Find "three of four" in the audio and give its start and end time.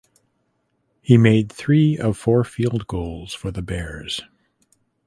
1.51-2.43